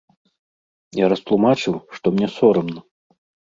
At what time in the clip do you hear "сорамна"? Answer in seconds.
2.41-2.81